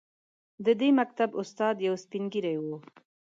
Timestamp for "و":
2.61-2.65